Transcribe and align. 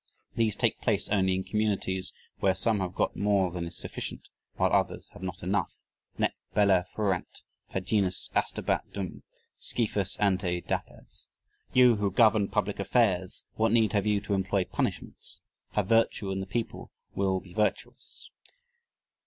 These 0.35 0.55
take 0.55 0.81
place 0.81 1.09
only 1.09 1.35
in 1.35 1.43
communities 1.43 2.11
where 2.39 2.55
some 2.55 2.79
have 2.79 2.95
got 2.95 3.15
more 3.15 3.51
than 3.51 3.67
is 3.67 3.77
sufficient 3.77 4.29
while 4.55 4.73
others 4.73 5.09
have 5.09 5.21
not 5.21 5.43
enough 5.43 5.77
Nec 6.17 6.33
bella 6.55 6.87
fuerunt, 6.95 7.43
Faginus 7.71 8.31
astabat 8.35 8.91
dum 8.93 9.21
Scyphus 9.59 10.17
ante 10.19 10.61
dapes 10.61 11.27
You 11.71 11.97
who 11.97 12.09
govern 12.09 12.47
public 12.47 12.79
affairs, 12.79 13.43
what 13.57 13.71
need 13.71 13.93
have 13.93 14.07
you 14.07 14.19
to 14.21 14.33
employ 14.33 14.65
punishments? 14.65 15.41
Have 15.73 15.89
virtue 15.89 16.31
and 16.31 16.41
the 16.41 16.47
people 16.47 16.89
will 17.13 17.39
be 17.39 17.53
virtuous." 17.53 18.31